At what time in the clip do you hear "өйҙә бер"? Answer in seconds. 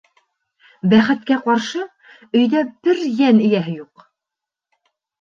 2.41-3.05